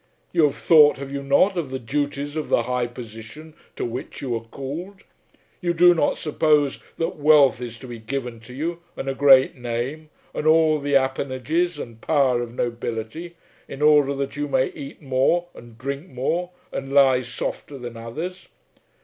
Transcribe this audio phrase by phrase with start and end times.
[0.33, 4.19] You have thought, have you not, of the duties of the high position to which
[4.19, 5.03] you are called?
[5.61, 9.57] You do not suppose that wealth is to be given to you, and a great
[9.57, 13.35] name, and all the appanages and power of nobility,
[13.67, 18.47] in order that you may eat more, and drink more, and lie softer than others.